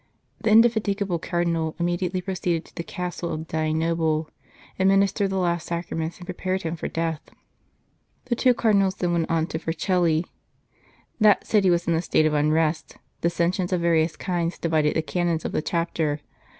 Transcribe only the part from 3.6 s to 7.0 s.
noble, adminis tered the last Sacraments, and prepared him for